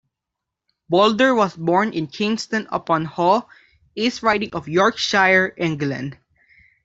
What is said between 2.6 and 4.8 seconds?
upon Hull, East Riding of